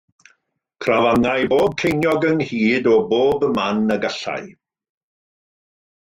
Crafangai 0.85 1.43
bob 1.51 1.75
ceiniog 1.81 2.25
ynghyd 2.29 2.89
o 2.93 2.97
bob 3.11 3.45
man 3.59 3.83
y 3.97 3.97
gallai. 4.07 4.41